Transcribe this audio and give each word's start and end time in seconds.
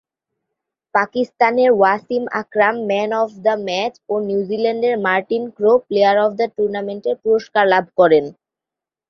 পাকিস্তানের 0.95 1.71
Wasim 1.73 2.23
Akram 2.41 2.75
man 2.89 3.11
of 3.21 3.29
the 3.45 3.55
match 3.67 3.93
ও 4.09 4.23
নিউজিল্যান্ডের 4.27 4.95
Martin 5.05 5.43
Crowe 5.57 5.71
player 5.87 6.17
of 6.25 6.31
the 6.39 6.47
টুর্নামেন্টের 6.55 7.15
পুরস্কার 7.23 7.63
লাভ 7.73 7.85
করেন। 7.99 8.25